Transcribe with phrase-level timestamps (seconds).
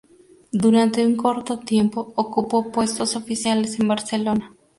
[0.51, 4.51] Durante un corto tiempo ocupó puestos oficiales en Barcelona.